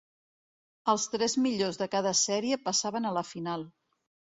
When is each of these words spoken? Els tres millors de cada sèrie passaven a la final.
Els 0.93 1.05
tres 1.17 1.37
millors 1.45 1.79
de 1.85 1.91
cada 1.99 2.17
sèrie 2.23 2.61
passaven 2.67 3.11
a 3.11 3.17
la 3.23 3.29
final. 3.35 3.73